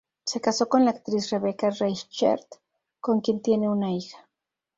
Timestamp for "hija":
3.91-4.27